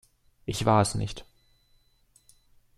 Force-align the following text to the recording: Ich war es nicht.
Ich 0.47 0.65
war 0.65 0.81
es 0.81 0.95
nicht. 0.95 1.25